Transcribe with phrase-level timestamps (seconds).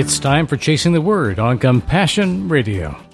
[0.00, 3.09] It's time for Chasing the Word on Compassion Radio.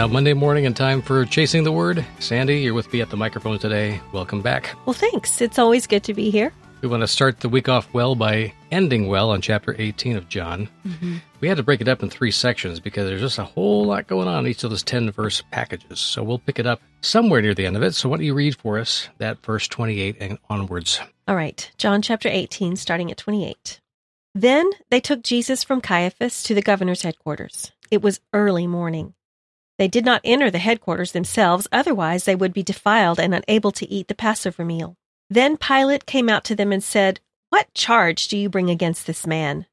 [0.00, 2.02] Now Monday morning and time for Chasing the Word.
[2.20, 4.00] Sandy, you're with me at the microphone today.
[4.12, 4.74] Welcome back.
[4.86, 5.42] Well, thanks.
[5.42, 6.54] It's always good to be here.
[6.80, 10.26] We want to start the week off well by ending well on chapter 18 of
[10.26, 10.70] John.
[10.86, 11.16] Mm-hmm.
[11.40, 14.06] We had to break it up in three sections because there's just a whole lot
[14.06, 16.00] going on in each of those 10 verse packages.
[16.00, 17.94] So we'll pick it up somewhere near the end of it.
[17.94, 20.98] So why don't you read for us that verse 28 and onwards?
[21.28, 21.70] All right.
[21.76, 23.82] John chapter 18, starting at 28.
[24.34, 27.70] Then they took Jesus from Caiaphas to the governor's headquarters.
[27.90, 29.12] It was early morning.
[29.80, 33.90] They did not enter the headquarters themselves, otherwise, they would be defiled and unable to
[33.90, 34.94] eat the Passover meal.
[35.30, 39.26] Then Pilate came out to them and said, What charge do you bring against this
[39.26, 39.64] man?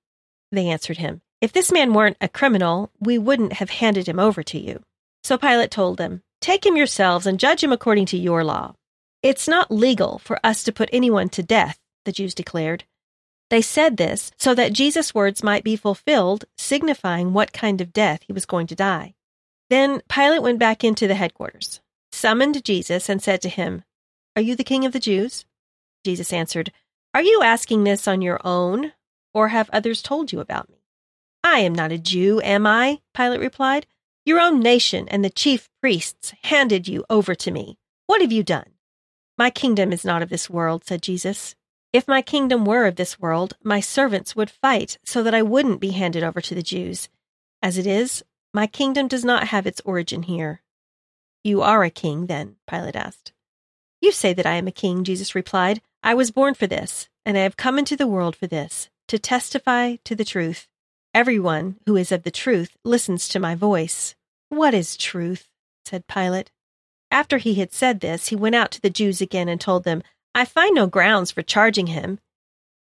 [0.49, 4.43] They answered him, If this man weren't a criminal, we wouldn't have handed him over
[4.43, 4.81] to you.
[5.25, 8.75] So Pilate told them, Take him yourselves and judge him according to your law.
[9.21, 12.85] It's not legal for us to put anyone to death, the Jews declared.
[13.49, 18.21] They said this so that Jesus' words might be fulfilled, signifying what kind of death
[18.25, 19.15] he was going to die.
[19.69, 23.83] Then Pilate went back into the headquarters, summoned Jesus, and said to him,
[24.35, 25.45] Are you the king of the Jews?
[26.05, 26.71] Jesus answered,
[27.13, 28.93] Are you asking this on your own,
[29.33, 30.83] or have others told you about me?
[31.43, 33.01] I am not a Jew, am I?
[33.13, 33.87] Pilate replied.
[34.25, 37.77] Your own nation and the chief priests handed you over to me.
[38.07, 38.71] What have you done?
[39.37, 41.55] My kingdom is not of this world, said Jesus.
[41.93, 45.79] If my kingdom were of this world, my servants would fight so that I wouldn't
[45.79, 47.07] be handed over to the Jews.
[47.61, 48.23] As it is,
[48.57, 50.63] my kingdom does not have its origin here.
[51.43, 52.55] You are a king, then?
[52.67, 53.31] Pilate asked.
[54.01, 55.79] You say that I am a king, Jesus replied.
[56.01, 59.19] I was born for this, and I have come into the world for this, to
[59.19, 60.67] testify to the truth.
[61.13, 64.15] Everyone who is of the truth listens to my voice.
[64.49, 65.49] What is truth?
[65.85, 66.49] said Pilate.
[67.11, 70.01] After he had said this, he went out to the Jews again and told them,
[70.33, 72.19] I find no grounds for charging him.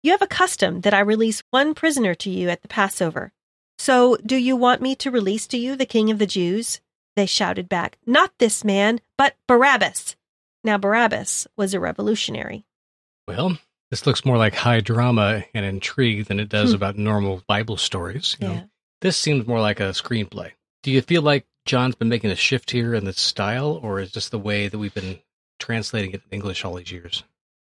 [0.04, 3.34] You have a custom that I release one prisoner to you at the Passover.
[3.84, 6.80] So, do you want me to release to you the king of the Jews?
[7.18, 10.16] They shouted back, Not this man, but Barabbas.
[10.64, 12.64] Now, Barabbas was a revolutionary.
[13.28, 13.58] Well,
[13.92, 16.76] this looks more like high drama and intrigue than it does Hmm.
[16.78, 18.38] about normal Bible stories.
[18.40, 18.54] you know.
[18.54, 18.64] Yeah.
[19.02, 20.52] This seems more like a screenplay.
[20.84, 24.14] Do you feel like John's been making a shift here in the style, or is
[24.14, 25.20] just the way that we've been
[25.60, 27.24] translating it in English all these years?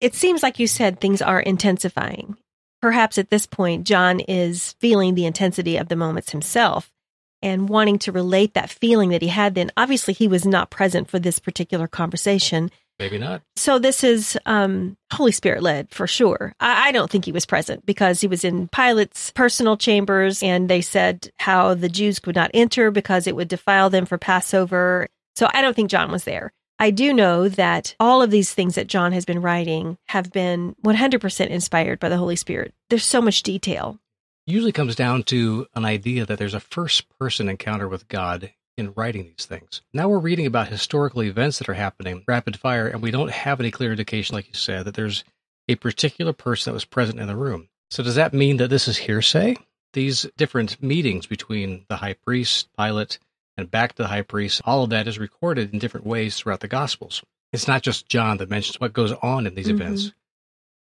[0.02, 2.36] It seems like you said things are intensifying.
[2.84, 6.92] Perhaps at this point, John is feeling the intensity of the moments himself
[7.40, 9.70] and wanting to relate that feeling that he had then.
[9.74, 12.70] Obviously, he was not present for this particular conversation.
[12.98, 13.40] Maybe not.
[13.56, 16.52] So this is um, Holy Spirit led for sure.
[16.60, 20.68] I, I don't think he was present because he was in Pilate's personal chambers, and
[20.68, 25.08] they said how the Jews could not enter because it would defile them for Passover.
[25.36, 26.52] So I don't think John was there.
[26.78, 30.74] I do know that all of these things that John has been writing have been
[30.84, 32.74] 100% inspired by the Holy Spirit.
[32.90, 34.00] There's so much detail.
[34.46, 38.92] Usually comes down to an idea that there's a first person encounter with God in
[38.96, 39.82] writing these things.
[39.92, 43.60] Now we're reading about historical events that are happening rapid fire, and we don't have
[43.60, 45.24] any clear indication, like you said, that there's
[45.68, 47.68] a particular person that was present in the room.
[47.90, 49.56] So does that mean that this is hearsay?
[49.92, 53.20] These different meetings between the high priest, Pilate,
[53.56, 56.60] and back to the high priest, all of that is recorded in different ways throughout
[56.60, 57.22] the Gospels.
[57.52, 59.74] It's not just John that mentions what goes on in these Mhm.
[59.74, 60.12] events.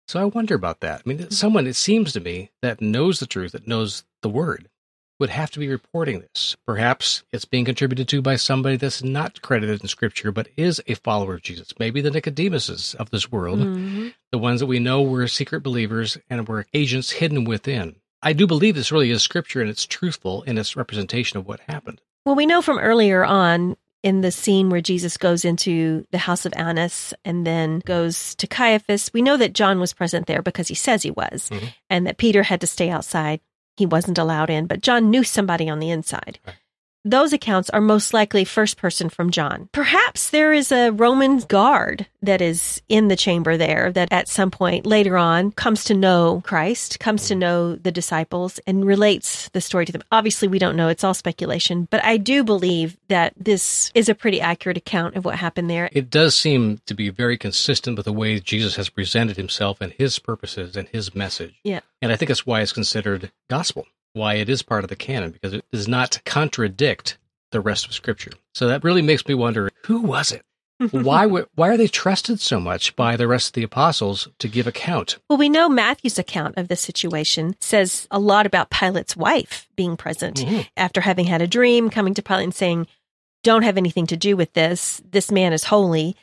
[0.09, 1.03] So I wonder about that.
[1.05, 4.69] I mean, someone, it seems to me, that knows the truth, that knows the word,
[5.21, 6.56] would have to be reporting this.
[6.66, 10.94] Perhaps it's being contributed to by somebody that's not credited in Scripture, but is a
[10.94, 11.72] follower of Jesus.
[11.78, 14.15] Maybe the Nicodemuses of this world, Mhm.
[14.32, 17.97] the ones that we know were secret believers and were agents hidden within.
[18.22, 21.61] I do believe this really is Scripture and it's truthful in its representation of what
[21.69, 22.00] happened.
[22.25, 26.44] Well, we know from earlier on in the scene where Jesus goes into the house
[26.44, 30.69] of Annas and then goes to Caiaphas, we know that John was present there because
[30.69, 31.73] he says he was, Mhm.
[31.91, 33.41] and that Peter had to stay outside.
[33.76, 36.38] He wasn't allowed in, but John knew somebody on the inside.
[36.46, 36.56] Right.
[37.04, 39.69] Those accounts are most likely first person from John.
[39.72, 44.52] Perhaps there is a Roman guard that is in the chamber there that at some
[44.52, 49.60] point later on comes to know Christ, comes to know the disciples, and relates the
[49.60, 50.04] story to them.
[50.12, 54.14] Obviously, we don't know, it's all speculation, but I do believe that this is a
[54.14, 55.90] pretty accurate account of what happened there.
[55.93, 59.93] It does seem to be very consistent with the way Jesus has presented himself and
[59.93, 61.55] his purposes and his message.
[61.64, 61.81] Yeah.
[62.00, 65.31] And I think that's why it's considered gospel, why it is part of the canon,
[65.31, 67.19] because it does not contradict
[67.50, 68.32] the rest of Scripture.
[68.55, 70.43] So that really makes me wonder who was it?
[70.91, 74.67] why why are they trusted so much by the rest of the apostles to give
[74.67, 75.19] account?
[75.29, 79.97] Well, we know Matthew's account of the situation says a lot about Pilate's wife being
[79.97, 80.67] present Mhm.
[80.76, 82.87] after having had a dream, coming to Pilate and saying,
[83.44, 85.00] Don't have anything to do with this.
[85.08, 86.17] This man is holy.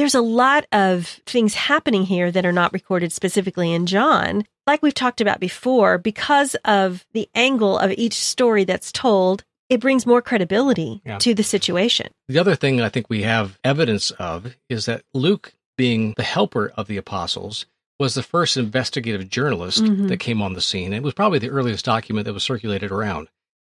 [0.00, 4.46] There's a lot of things happening here that are not recorded specifically in John.
[4.66, 9.78] Like we've talked about before, because of the angle of each story that's told, it
[9.78, 11.18] brings more credibility Yeah.
[11.18, 12.06] to the situation.
[12.28, 16.72] The other thing I think we have evidence of is that Luke, being the helper
[16.78, 17.66] of the apostles,
[17.98, 20.08] was the first investigative journalist Mhm.
[20.08, 20.94] that came on the scene.
[20.94, 23.28] It was probably the earliest document that was circulated around,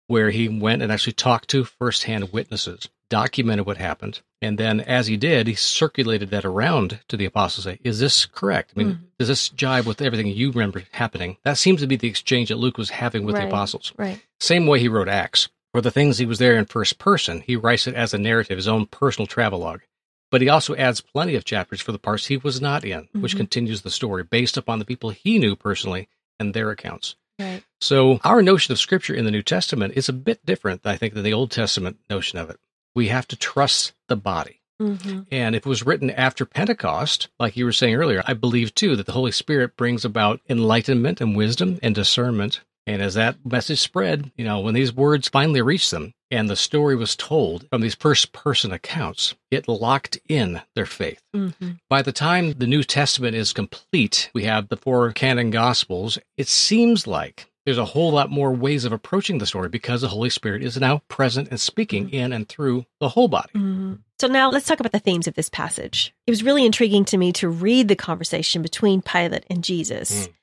[0.08, 5.08] where he went and actually talked to firsthand witnesses, documented what happened, and then as
[5.08, 7.64] he did, he circulated that around to the apostles.
[7.66, 8.74] Say, is this correct?
[8.76, 9.00] I mean, Mhm.
[9.20, 11.38] does this jive with everything you remember happening?
[11.44, 13.44] That seems to be the exchange that Luke was having with Right.
[13.44, 13.94] the apostles.
[13.98, 14.22] Right.
[14.40, 15.50] Same way he wrote Acts.
[15.74, 18.58] For the things he was there in first person, he writes it as a narrative,
[18.58, 19.82] his own personal travelogue.
[20.32, 23.34] But he also adds plenty of chapters for the parts he was not in, which
[23.34, 23.38] Mhm.
[23.38, 26.08] continues the story based upon the people he knew personally
[26.40, 27.16] and their accounts.
[27.40, 27.64] Right.
[27.82, 31.14] So our notion of scripture in the New Testament is a bit different, I think,
[31.14, 32.58] than the Old Testament notion of it.
[32.96, 34.62] We have to trust the body.
[34.80, 38.74] hmm And if it was written after Pentecost, like you were saying earlier, I believe
[38.74, 42.62] too that the Holy Spirit brings about enlightenment and wisdom and discernment.
[42.88, 46.56] And as that message spread, you know, when these words finally reached them and the
[46.56, 51.22] story was told from these first person accounts, it locked in their faith.
[51.34, 51.50] hmm
[51.90, 56.18] By the time the New Testament is complete, we have the four canon gospels.
[56.38, 60.08] It seems like there's a whole lot more ways of approaching the story because the
[60.08, 63.52] Holy Spirit is now present and speaking in and through the whole body.
[63.56, 64.00] Mhm.
[64.20, 66.14] So now let's talk about the themes of this passage.
[66.28, 70.28] It was really intriguing to me to read the conversation between Pilate and Jesus.
[70.28, 70.34] Mm.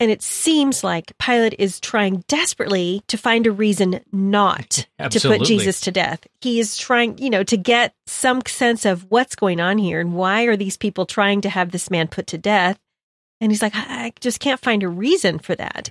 [0.00, 5.42] And it seems like Pilate is trying desperately to find a reason not to put
[5.42, 6.24] Jesus to death.
[6.40, 10.14] He is trying, you know, to get some sense of what's going on here and
[10.14, 12.78] why are these people trying to have this man put to death.
[13.40, 15.90] And he's like, I just can't find a reason for that.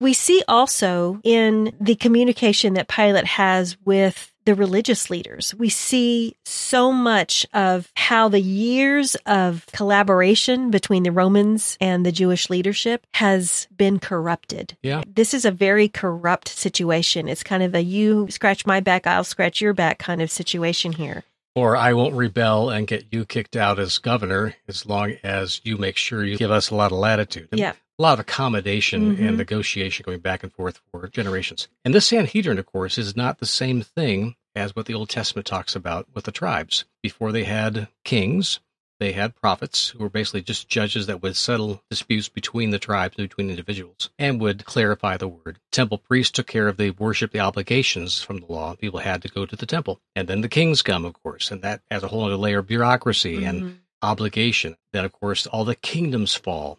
[0.00, 6.36] We see also in the communication that Pilate has with the religious leaders, we see
[6.44, 13.06] so much of how the years of collaboration between the Romans and the Jewish leadership
[13.14, 14.76] has been corrupted.
[14.82, 15.02] Yeah.
[15.06, 17.28] This is a very corrupt situation.
[17.28, 20.92] It's kind of a you scratch my back, I'll scratch your back kind of situation
[20.92, 21.24] here.
[21.56, 25.76] Or I won't rebel and get you kicked out as governor as long as you
[25.76, 27.48] make sure you give us a lot of latitude.
[27.50, 27.72] And Yeah.
[27.98, 29.28] A lot of accommodation Mhm.
[29.28, 31.68] and negotiation going back and forth for generations.
[31.84, 35.46] And this Sanhedrin, of course, is not the same thing as what the Old Testament
[35.46, 36.84] talks about with the tribes.
[37.02, 38.60] Before they had kings,
[39.00, 43.16] they had prophets who were basically just judges that would settle disputes between the tribes,
[43.16, 45.58] between individuals, and would clarify the word.
[45.72, 48.74] Temple priests took care of the worship, the obligations from the law.
[48.74, 50.00] People had to go to the temple.
[50.14, 52.66] And then the kings come, of course, and that adds a whole other layer of
[52.66, 53.76] bureaucracy and Mhm.
[54.02, 54.76] obligation.
[54.92, 56.78] Then, of course, all the kingdoms fall.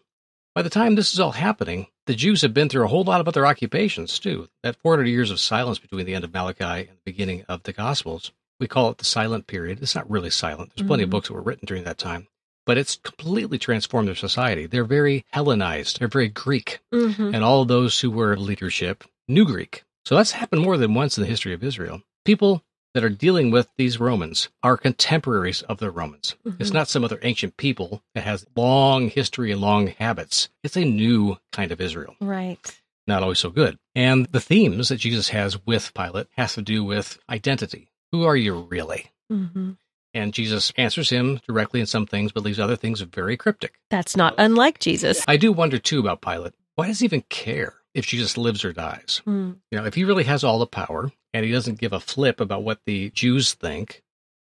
[0.57, 3.21] By the time this is all happening, the Jews have been through a whole lot
[3.21, 4.49] of other occupations too.
[4.63, 7.73] That 400 years of silence between the end of Malachi and the beginning of the
[7.73, 9.83] Gospels, we call it the silent period.
[9.83, 10.71] It's not really silent.
[10.75, 11.11] There's plenty of Mhm.
[11.11, 12.27] books that were written during that time,
[12.65, 14.65] but it's completely transformed their society.
[14.65, 15.99] They're very Hellenized.
[15.99, 17.35] They're very Greek, Mhm.
[17.35, 19.83] and all those who were leadership knew Greek.
[20.05, 22.01] So that's happened more than once in the history of Israel.
[22.25, 22.63] People
[22.93, 26.35] that are dealing with these Romans are contemporaries of the Romans.
[26.59, 26.73] It's Mhm.
[26.73, 30.49] not some other ancient people that has long history and long habits.
[30.63, 32.59] It's a new kind of Israel, Right.
[33.05, 33.77] not always so good.
[33.95, 37.89] And the themes that Jesus has with Pilate has to do with identity.
[38.11, 39.11] Who are you really?
[39.29, 39.71] hmm
[40.13, 43.75] And Jesus answers him directly in some things, but leaves other things very cryptic.
[43.91, 45.23] That's not unlike Jesus.
[45.27, 46.53] I do wonder too about Pilate.
[46.75, 49.21] Why does he even care if she just lives or dies?
[49.27, 49.57] Mm.
[49.71, 52.39] You know, if he really has all the power and he doesn't give a flip
[52.39, 54.03] about what the Jews think,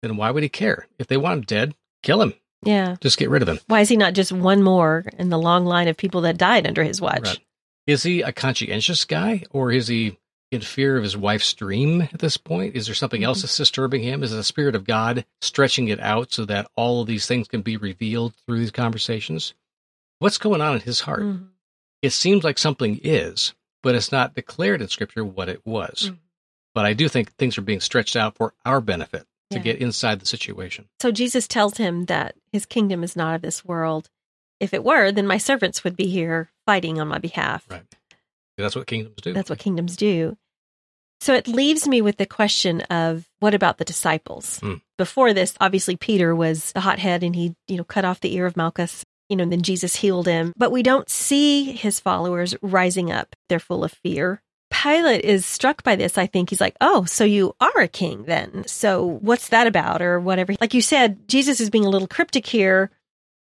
[0.02, 0.86] then why would he care?
[0.98, 2.34] If they want him dead, kill him.
[2.62, 2.96] Yeah.
[3.00, 3.58] Just get rid of him.
[3.66, 6.66] Why is he not just one more in the long line of people that died
[6.66, 7.22] under his watch?
[7.24, 7.38] Right.
[7.86, 10.18] Is he a conscientious guy or is he
[10.52, 12.76] in fear of his wife's dream at this point?
[12.76, 14.22] Is there something else that's disturbing him?
[14.22, 17.62] Is the Spirit of God stretching it out so that all of these things can
[17.62, 19.54] be revealed through these conversations?
[20.18, 21.22] What's going on in his heart?
[21.22, 21.46] Mhm.
[22.02, 26.10] It seems like something is, but it's not declared in Scripture what it was.
[26.10, 26.18] Mhm.
[26.74, 29.62] But I do think things are being stretched out for our benefit to Yeah.
[29.64, 30.88] get inside the situation.
[31.00, 34.08] So Jesus tells him that his kingdom is not of this world.
[34.60, 37.66] If it were, then my servants would be here fighting on my behalf.
[37.68, 37.82] Right.
[38.56, 39.32] That's what kingdoms do.
[39.32, 40.36] That's what kingdoms do.
[41.22, 44.58] So it leaves me with the question of what about the disciples?
[44.60, 44.74] Hmm.
[44.96, 48.46] Before this, obviously Peter was the hothead and he, you know, cut off the ear
[48.46, 50.52] of Malchus, you know, then Jesus healed him.
[50.56, 53.34] But we don't see his followers rising up.
[53.48, 54.42] They're full of fear.
[54.70, 58.24] Pilate is struck by this, I think he's like, oh, so you are a king
[58.24, 58.64] then.
[58.66, 60.00] So what's that about?
[60.00, 60.54] Or whatever.
[60.60, 62.90] Like you said, Jesus is being a little cryptic here,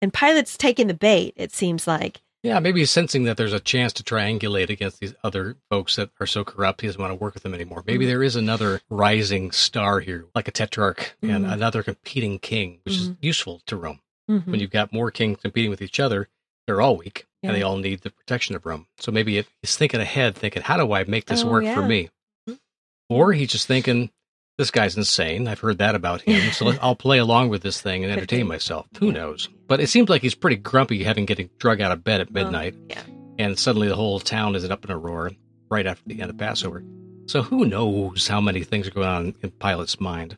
[0.02, 2.22] and Pilate's taking the bait, it seems like.
[2.44, 6.12] Yeah, maybe he's sensing that there's a chance to triangulate against these other folks that
[6.20, 7.84] are so corrupt he doesn't want to work with them anymore.
[7.86, 8.12] Maybe mm-hmm.
[8.12, 11.36] there is another rising star here, like a tetrarch mm-hmm.
[11.36, 13.12] and another competing king, which mm-hmm.
[13.12, 14.00] is useful to Rome.
[14.30, 14.52] Mm-hmm.
[14.52, 16.28] When you've got more kings competing with each other,
[16.66, 17.50] they're all weak yeah.
[17.50, 18.88] and they all need the protection of Rome.
[19.00, 21.76] So maybe he's thinking ahead, thinking, how do I make this oh, work yeah.
[21.76, 22.10] for me?
[22.50, 22.56] Mm-hmm.
[23.10, 24.12] Or he's just thinking,
[24.58, 25.48] this guy's insane.
[25.48, 26.52] I've heard that about him.
[26.52, 28.88] So I'll play along with this thing and entertain myself.
[29.00, 29.50] Who knows?
[29.68, 32.76] But it seems like he's pretty grumpy having getting drug out of bed at midnight.
[32.90, 33.04] yeah.
[33.40, 35.32] And suddenly the whole town is up in a roar
[35.70, 36.84] right after the end of Passover.
[37.28, 40.38] So who knows how many things are going on in Pilate's mind?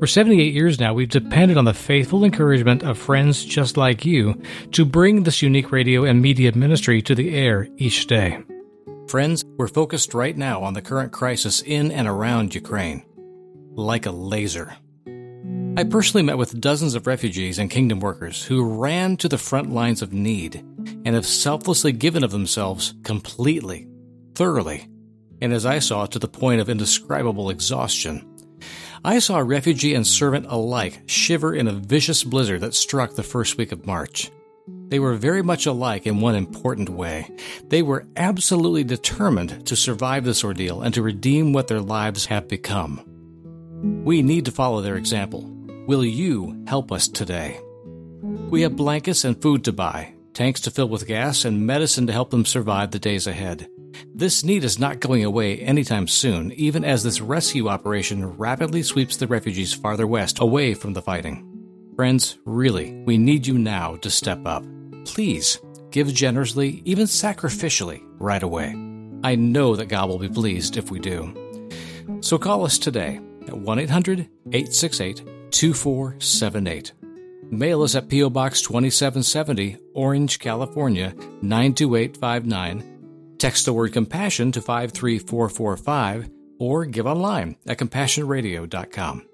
[0.00, 4.40] For 78 years now, we've depended on the faithful encouragement of friends just like you
[4.72, 8.42] to bring this unique radio and media ministry to the air each day.
[9.08, 13.04] Friends, we're focused right now on the current crisis in and around Ukraine.
[13.74, 14.74] Like a laser.
[15.76, 19.70] I personally met with dozens of refugees and kingdom workers who ran to the front
[19.70, 20.64] lines of need
[21.04, 23.86] and have selflessly given of themselves completely,
[24.34, 24.88] thoroughly,
[25.42, 28.29] and as I saw, to the point of indescribable exhaustion.
[29.02, 33.56] I saw refugee and servant alike shiver in a vicious blizzard that struck the first
[33.56, 34.30] week of March.
[34.88, 37.30] They were very much alike in one important way.
[37.68, 42.46] They were absolutely determined to survive this ordeal and to redeem what their lives have
[42.46, 43.00] become.
[44.04, 45.50] We need to follow their example.
[45.86, 47.58] Will you help us today?
[48.50, 52.12] We have blankets and food to buy, tanks to fill with gas, and medicine to
[52.12, 53.66] help them survive the days ahead.
[54.14, 59.16] This need is not going away anytime soon, even as this rescue operation rapidly sweeps
[59.16, 61.46] the refugees farther west away from the fighting.
[61.96, 64.64] Friends, really, we need you now to step up.
[65.04, 65.58] Please,
[65.90, 68.74] give generously, even sacrificially, right away.
[69.22, 71.34] I know that God will be pleased if we do.
[72.20, 76.92] So call us today at 1 800 868 2478.
[77.50, 78.30] Mail us at P.O.
[78.30, 82.89] Box 2770, Orange, California 92859
[83.40, 86.28] Text the word compassion to 53445
[86.58, 89.26] or give online at compassionradio.com.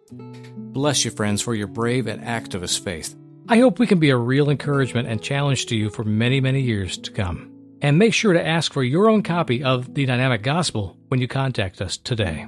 [0.73, 3.17] Bless you, friends, for your brave and activist faith.
[3.49, 6.61] I hope we can be a real encouragement and challenge to you for many, many
[6.61, 7.53] years to come.
[7.83, 11.27] And make sure to ask for your own copy of the Dynamic Gospel when you
[11.27, 12.47] contact us today.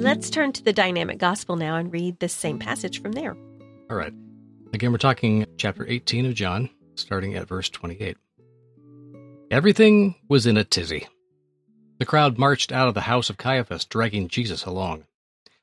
[0.00, 3.36] Let's turn to the Dynamic Gospel now and read this same passage from there.
[3.90, 4.14] All right.
[4.74, 8.18] Again, we're talking chapter 18 of John, starting at verse 28.
[9.50, 11.08] Everything was in a tizzy.
[11.98, 15.06] The crowd marched out of the house of Caiaphas, dragging Jesus along.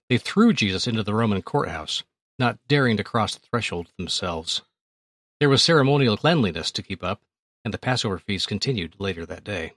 [0.10, 2.04] They threw Jesus into the Roman courthouse,
[2.40, 4.64] not daring to cross the threshold themselves.
[5.40, 7.22] There was ceremonial cleanliness to keep up,
[7.64, 9.74] and the Passover feast continued later that day.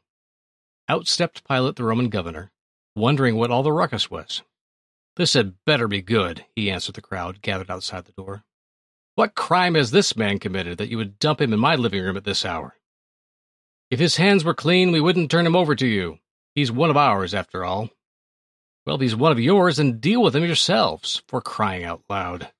[0.88, 2.50] Out stepped Pilate the Roman governor,
[2.96, 4.40] wondering what all the ruckus was.
[5.16, 8.44] This had better be good, he answered the crowd gathered outside the door.
[9.18, 12.16] What crime has this man committed that you would dump him in my living room
[12.16, 12.76] at this hour?
[13.90, 16.20] If his hands were clean, we wouldn't turn him over to you.
[16.54, 17.90] He's one of ours, after all.
[18.86, 22.52] Well, if he's one of yours, then deal with him yourselves, for crying out loud.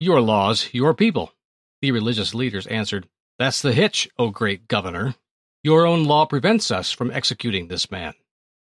[0.00, 1.34] Your laws, your people.
[1.82, 5.14] The religious leaders answered, That's the hitch, O great governor.
[5.62, 8.14] Your own law prevents us from executing this man.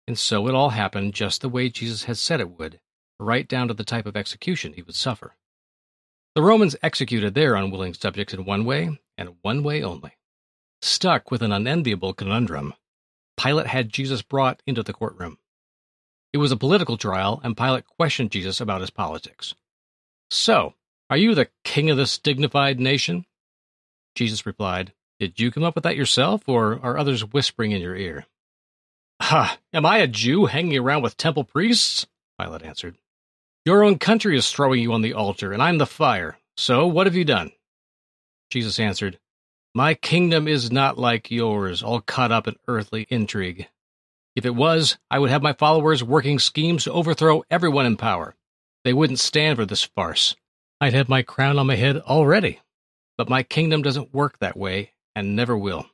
[0.05, 2.81] And so it all happened just the way Jesus had said it would,
[3.21, 5.37] right down to the type of execution he would suffer.
[6.33, 10.13] The Romans executed their unwilling subjects in one way, and one way only.
[10.81, 12.73] Stuck with an unenviable conundrum,
[13.37, 15.37] Pilate had Jesus brought into the courtroom.
[16.31, 19.53] It was a political trial, and Pilate questioned Jesus about his politics.
[20.29, 20.75] So,
[21.09, 23.25] are you the king of this dignified nation?
[24.15, 27.95] Jesus replied, Did you come up with that yourself, or are others whispering in your
[27.95, 28.25] ear?
[29.21, 29.59] Ha!
[29.73, 32.07] Am I a Jew hanging around with temple priests?
[32.39, 32.97] Pilate answered.
[33.65, 36.39] Your own country is throwing you on the altar, and I'm the fire.
[36.57, 37.51] So what have you done?
[38.49, 39.19] Jesus answered,
[39.75, 43.67] My kingdom is not like yours, all caught up in earthly intrigue.
[44.35, 48.35] If it was, I would have my followers working schemes to overthrow everyone in power.
[48.83, 50.35] They wouldn't stand for this farce.
[50.79, 52.61] I'd have my crown on my head already.
[53.17, 55.85] But my kingdom doesn't work that way, and never will.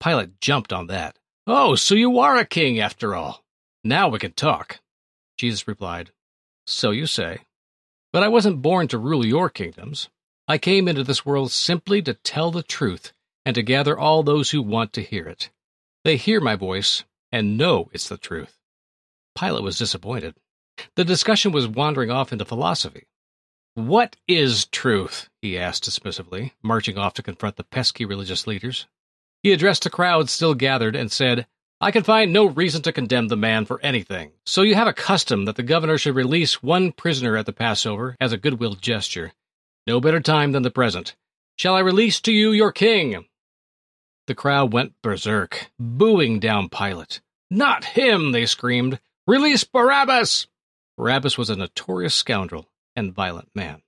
[0.00, 1.18] Pilate jumped on that.
[1.46, 3.42] Oh, so you are a king after all.
[3.82, 4.78] Now we can talk.
[5.36, 6.12] Jesus replied,
[6.66, 7.40] so you say.
[8.12, 10.08] But I wasn't born to rule your kingdoms.
[10.46, 13.12] I came into this world simply to tell the truth
[13.44, 15.50] and to gather all those who want to hear it.
[16.04, 18.58] They hear my voice and know it's the truth.
[19.38, 20.34] Pilate was disappointed.
[20.96, 23.06] The discussion was wandering off into philosophy.
[23.74, 25.30] What is truth?
[25.40, 28.86] he asked dismissively, marching off to confront the pesky religious leaders.
[29.42, 31.46] He addressed the crowd still gathered and said,
[31.82, 34.30] I can find no reason to condemn the man for anything.
[34.46, 38.16] So you have a custom that the governor should release one prisoner at the Passover
[38.20, 39.32] as a goodwill gesture.
[39.84, 41.16] No better time than the present.
[41.56, 43.24] Shall I release to you your king?
[44.28, 47.20] The crowd went berserk, booing down Pilate.
[47.50, 49.00] Not him, they screamed.
[49.26, 50.46] Release Barabbas!
[50.96, 53.82] Barabbas was a notorious scoundrel and violent man.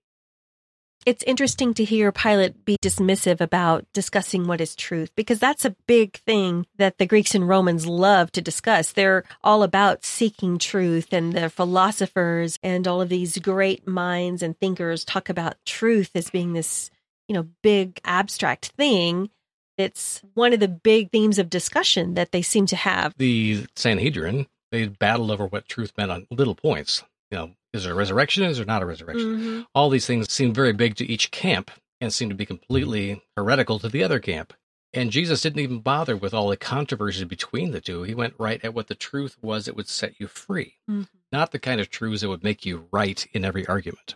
[1.07, 5.77] It's interesting to hear Pilate be dismissive about discussing what is truth because that's a
[5.87, 8.93] big thing that the Greeks and Romans love to discuss.
[8.93, 14.59] They're all about seeking truth, and the philosophers and all of these great minds and
[14.59, 16.91] thinkers talk about truth as being this,
[17.29, 19.29] you know, big abstract thing.
[19.77, 23.13] It's one of the big themes of discussion that they seem to have.
[23.19, 27.03] The Sanhedrin, they battled over what truth meant on little points.
[27.31, 28.45] You know, is there a resurrection?
[28.45, 29.37] Is there not a resurrection?
[29.37, 29.61] Mm-hmm.
[29.75, 33.79] All these things seem very big to each camp and seem to be completely heretical
[33.81, 34.53] to the other camp.
[34.93, 38.05] And Jesus didn't even bother with all the controversy between the two.
[38.05, 41.03] He went right at what the truth was that would set you free, Mm-hmm.
[41.33, 44.15] not the kind of truths that would make you right in every argument.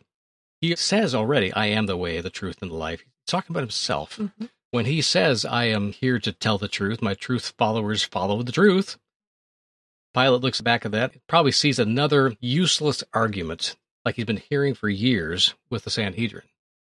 [0.61, 3.01] He says already, I am the way, the truth, and the life.
[3.01, 4.17] He's talking about himself.
[4.19, 4.47] Mm-hmm.
[4.71, 8.53] When he says, I am here to tell the truth, my truth followers follow the
[8.53, 8.99] truth,
[10.15, 14.89] Pilate looks back at that, probably sees another useless argument like he's been hearing for
[14.89, 16.45] years with the Sanhedrin.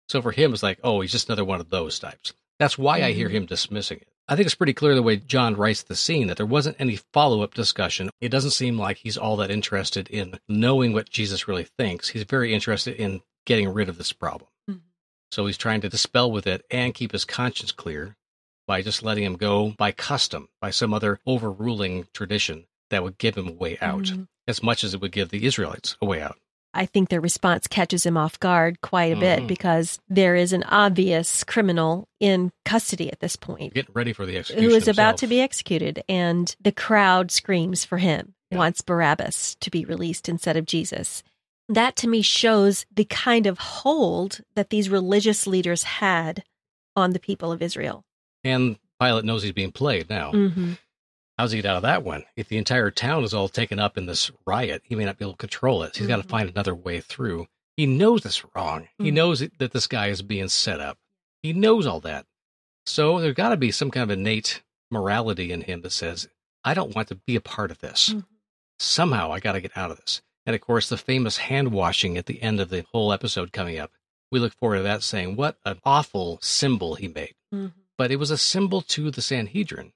[0.08, 2.32] So for him, it's like, oh, he's just another one of those types.
[2.58, 4.08] That's why I hear him dismissing it.
[4.28, 6.96] I think it's pretty clear the way John writes the scene that there wasn't any
[7.12, 8.10] follow up discussion.
[8.20, 12.10] It doesn't seem like he's all that interested in knowing what Jesus really thinks.
[12.10, 14.50] He's very interested in getting rid of this problem.
[14.68, 14.80] Mhm.
[15.32, 18.16] So he's trying to dispel with it and keep his conscience clear
[18.66, 23.36] by just letting him go by custom, by some other overruling tradition that would give
[23.36, 24.28] him a way out, Mhm.
[24.46, 26.36] as much as it would give the Israelites a way out.
[26.72, 29.46] I think their response catches him off guard quite a bit Mhm.
[29.48, 34.36] because there is an obvious criminal in custody at this point Getting ready for the
[34.36, 34.70] execution.
[34.70, 38.58] who is about to be executed, and the crowd screams for him, Yeah.
[38.58, 41.24] wants Barabbas to be released instead of Jesus.
[41.68, 46.44] That to me shows the kind of hold that these religious leaders had
[46.94, 48.04] on the people of Israel.
[48.44, 50.30] And Pilate knows he's being played now.
[50.32, 50.72] Mm-hmm.
[51.40, 52.24] How's he get out of that one?
[52.36, 55.24] If the entire town is all taken up in this riot, he may not be
[55.24, 55.96] able to control it.
[55.96, 57.46] He's got to find another way through.
[57.78, 58.88] He knows it's wrong.
[58.98, 59.14] He Mhm.
[59.14, 60.98] knows that this guy is being set up.
[61.42, 62.26] He knows all that.
[62.84, 66.28] So there's got to be some kind of innate morality in him that says,
[66.62, 68.10] I don't want to be a part of this.
[68.10, 68.26] Mhm.
[68.78, 70.20] Somehow I got to get out of this.
[70.44, 73.78] And of course, the famous hand washing at the end of the whole episode coming
[73.78, 73.90] up.
[74.30, 77.68] We look forward to that saying, what an awful symbol he made Mm-hmm.
[77.96, 79.94] but it was a symbol to the Sanhedrin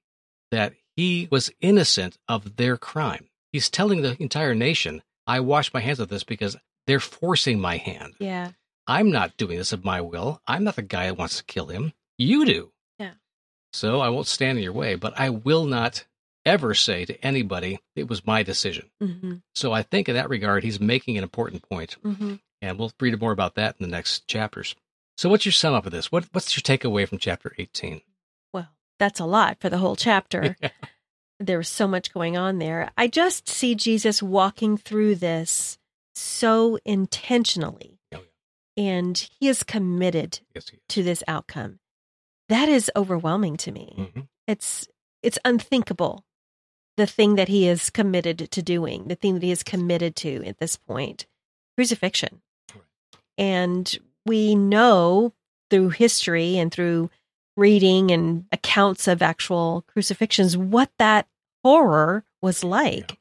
[0.51, 3.29] that he was innocent of their crime.
[3.53, 7.77] He's telling the entire nation, I wash my hands of this because they're forcing my
[7.77, 8.15] hand.
[8.19, 8.51] Yeah.
[8.87, 10.41] I'm not doing this of my will.
[10.47, 11.93] I'm not the guy that wants to kill him.
[12.19, 12.73] You do.
[12.99, 13.13] Yeah.
[13.73, 16.05] So I won't stand in your way, but I will not
[16.45, 18.91] ever say to anybody, it was my decision.
[19.03, 19.37] Mm-hmm.
[19.55, 22.35] So I think in that regard, he's making an important point, Mm-hmm.
[22.61, 24.75] and we'll read more about that in the next chapters.
[25.17, 26.13] So what's your sum up of this?
[26.13, 28.03] What, what's your takeaway from chapter 18?
[28.99, 30.57] That's a lot for the whole chapter.
[31.41, 32.91] there was so much going on there.
[32.97, 35.79] I just see Jesus walking through this
[36.15, 37.99] so intentionally.
[38.15, 38.21] Oh,
[38.77, 40.83] And he is committed Yes, he is.
[40.91, 41.81] to this outcome.
[42.49, 43.95] That is overwhelming to me.
[44.15, 44.29] Mhm.
[44.47, 44.87] It's
[45.23, 46.25] it's unthinkable
[46.97, 50.45] the thing that he is committed to doing, the thing that he is committed to
[50.45, 51.27] at this point.
[51.77, 52.43] Crucifixion.
[52.73, 52.85] Right.
[53.39, 55.33] And we know
[55.71, 57.11] through history and through
[57.57, 61.27] reading and accounts of actual crucifixions what that
[61.63, 63.19] horror was like.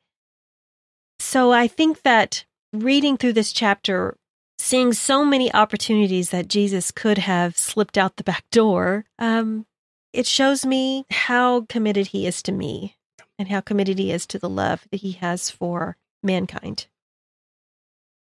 [1.19, 4.17] So I think that reading through this chapter,
[4.57, 9.65] seeing so many opportunities that Jesus could have slipped out the back door, um,
[10.11, 12.97] it shows me how committed he is to me
[13.39, 16.87] and how committed he is to the love that he has for mankind.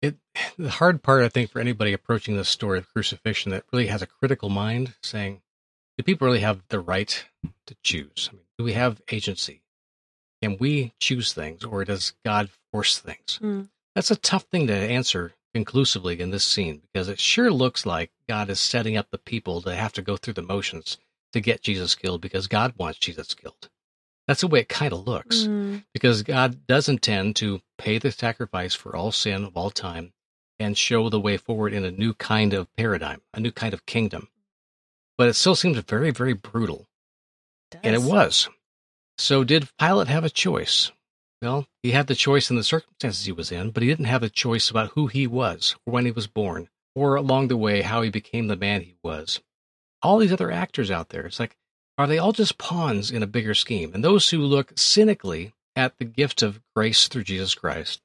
[0.02, 0.18] It
[0.58, 4.02] the hard part, I think, for anybody approaching this story of crucifixion that really has
[4.02, 5.42] a critical mind, saying,
[5.98, 7.26] "Do people really have the right
[7.68, 8.30] to choose?
[8.32, 9.62] I mean, do we have agency?
[10.42, 13.70] Can we choose things, or does God force things?" Mm.
[13.96, 18.12] That's a tough thing to answer conclusively in this scene because it sure looks like
[18.28, 20.98] God is setting up the people to have to go through the motions
[21.32, 23.70] to get Jesus killed because God wants Jesus killed.
[24.28, 25.86] That's the way it kind of looks Mm.
[25.94, 30.14] because God does intend to pay the sacrifice for all sin of all time
[30.60, 33.86] and show the way forward in a new kind of paradigm, a new kind of
[33.86, 34.30] kingdom.
[35.18, 36.88] But it still seems very, very brutal.
[37.84, 38.50] And it was.
[39.18, 40.92] So, did Pilate have a choice?
[41.42, 44.24] Well, he had the choice in the circumstances he was in, but he didn't have
[44.24, 47.82] a choice about who he was, or when he was born, or along the way
[47.82, 49.42] how he became the man he was.
[50.02, 51.56] All these other actors out there, it's like,
[51.98, 53.94] are they all just pawns in a bigger scheme?
[53.94, 58.02] And those who look cynically at the gift of grace through Jesus Christ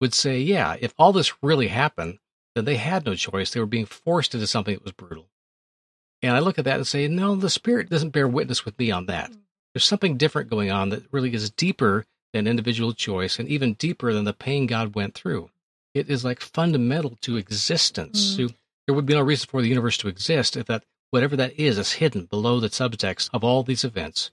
[0.00, 2.18] would say, yeah, if all this really happened,
[2.54, 3.50] then they had no choice.
[3.50, 5.28] They were being forced into something that was brutal.
[6.22, 8.90] And I look at that and say, no, the Spirit doesn't bear witness with me
[8.90, 9.30] on that.
[9.72, 14.12] There's something different going on that really is deeper than individual choice and even deeper
[14.12, 15.50] than the pain God went through.
[15.94, 18.32] It is like fundamental to existence.
[18.32, 18.36] Mm.
[18.36, 18.54] So
[18.86, 21.78] there would be no reason for the universe to exist if that whatever that is
[21.78, 24.30] is hidden below the subtext of all these events.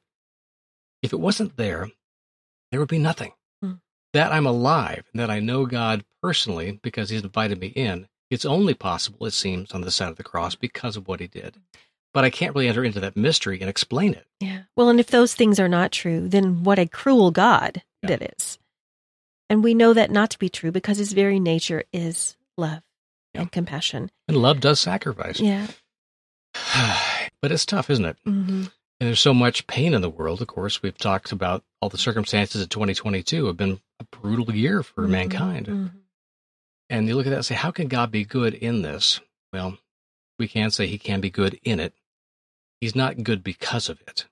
[1.02, 1.90] If it wasn't there,
[2.72, 3.34] there would be nothing.
[3.64, 3.80] Mm.
[4.14, 8.46] That I'm alive and that I know God personally because He's invited me in, it's
[8.46, 11.56] only possible, it seems, on the side of the cross because of what He did.
[12.14, 14.26] But I can't really enter into that mystery and explain it.
[14.40, 14.64] Yeah.
[14.76, 18.10] Well, and if those things are not true, then what a cruel God yeah.
[18.10, 18.58] that is.
[19.50, 22.82] And we know that not to be true because His very nature is love
[23.34, 23.42] yeah.
[23.42, 24.12] and compassion.
[24.28, 25.40] And love does sacrifice.
[25.40, 25.68] Yeah.
[27.42, 28.18] but it's tough, isn't it?
[28.26, 28.66] Mm-hmm.
[29.00, 30.42] And there's so much pain in the world.
[30.42, 34.82] Of course, we've talked about all the circumstances of 2022 have been a brutal year
[34.82, 35.12] for mm-hmm.
[35.12, 35.68] mankind.
[35.68, 35.98] Mm-hmm.
[36.90, 39.20] And you look at that and say, how can God be good in this?
[39.52, 39.78] Well,
[40.40, 41.94] we can say he can be good in it.
[42.80, 44.26] He's not good because of it.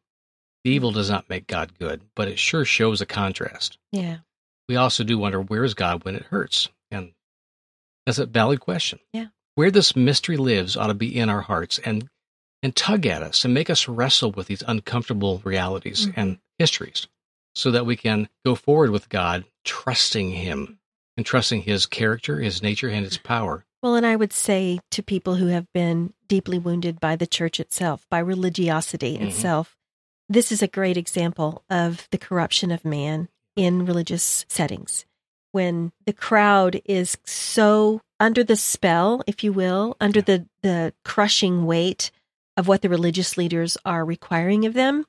[0.63, 3.77] The evil does not make God good, but it sure shows a contrast.
[3.91, 4.17] Yeah.
[4.67, 6.69] We also do wonder where is God when it hurts?
[6.89, 7.11] And
[8.05, 8.99] that's a valid question.
[9.13, 9.27] Yeah.
[9.55, 12.09] Where this mystery lives ought to be in our hearts and
[12.63, 16.19] and tug at us and make us wrestle with these uncomfortable realities mm-hmm.
[16.19, 17.07] and histories
[17.53, 20.79] so that we can go forward with God, trusting Him
[21.17, 23.65] and trusting His character, His nature, and His power.
[23.81, 27.59] Well, and I would say to people who have been deeply wounded by the church
[27.59, 29.27] itself, by religiosity mm-hmm.
[29.27, 29.77] itself,
[30.27, 35.05] this is a great example of the corruption of man in religious settings.
[35.51, 41.65] When the crowd is so under the spell, if you will, under the, the crushing
[41.65, 42.11] weight
[42.57, 45.05] of what the religious leaders are requiring of them,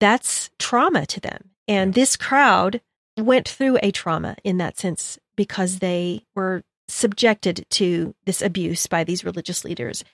[0.00, 1.50] that's trauma to them.
[1.68, 2.80] And this crowd
[3.16, 9.04] went through a trauma in that sense because they were subjected to this abuse by
[9.04, 10.04] these religious leaders.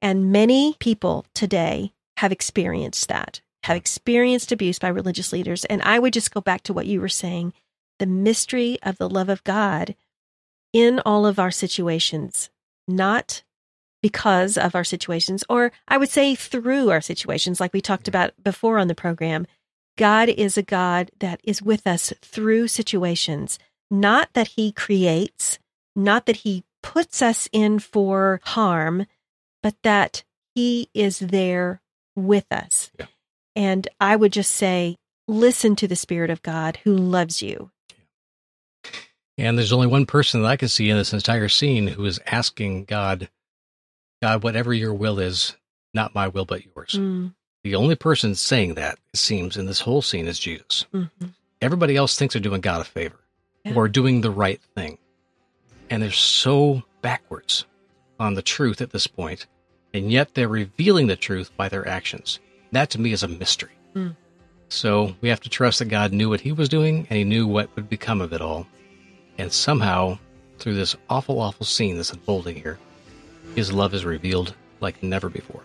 [0.00, 5.64] And many people today have experienced that, have experienced abuse by religious leaders.
[5.66, 7.52] And I would just go back to what you were saying
[7.98, 9.94] the mystery of the love of God
[10.74, 12.50] in all of our situations,
[12.86, 13.42] not
[14.02, 18.32] because of our situations, or I would say through our situations, like we talked about
[18.42, 19.46] before on the program.
[19.96, 23.58] God is a God that is with us through situations,
[23.90, 25.58] not that He creates,
[25.94, 29.06] not that He puts us in for harm,
[29.62, 31.80] but that He is there
[32.14, 32.90] with us.
[32.98, 33.06] Yeah.
[33.54, 37.70] And I would just say, listen to the Spirit of God who loves you.
[39.38, 42.20] And there's only one person that I can see in this entire scene who is
[42.26, 43.28] asking God
[44.22, 45.56] God, whatever your will is,
[45.92, 46.94] not my will, but yours.
[46.98, 47.34] Mm.
[47.66, 50.86] The only person saying that, it seems, in this whole scene is Jesus.
[50.94, 51.26] Mm-hmm.
[51.60, 53.18] Everybody else thinks they're doing God a favor
[53.64, 53.74] yeah.
[53.74, 54.98] or doing the right thing.
[55.90, 57.66] And they're so backwards
[58.20, 59.48] on the truth at this point,
[59.92, 62.38] and yet they're revealing the truth by their actions.
[62.70, 63.72] That to me is a mystery.
[63.96, 64.14] Mm.
[64.68, 67.48] So we have to trust that God knew what he was doing and he knew
[67.48, 68.68] what would become of it all.
[69.38, 70.20] And somehow,
[70.60, 72.78] through this awful, awful scene that's unfolding here,
[73.56, 75.62] his love is revealed like never before.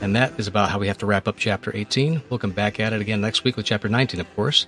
[0.00, 2.22] And that is about how we have to wrap up chapter 18.
[2.28, 4.66] We'll come back at it again next week with chapter 19, of course.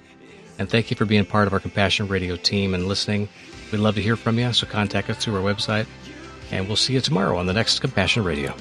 [0.58, 3.28] And thank you for being part of our Compassion Radio team and listening.
[3.70, 5.86] We'd love to hear from you, so contact us through our website.
[6.50, 8.54] And we'll see you tomorrow on the next Compassion Radio.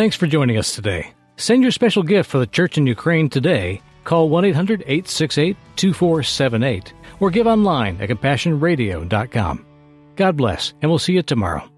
[0.00, 1.12] Thanks for joining us today.
[1.36, 3.82] Send your special gift for the church in Ukraine today.
[4.04, 9.66] Call 1 800 868 2478 or give online at CompassionRadio.com.
[10.16, 11.68] God bless, and we'll see you tomorrow.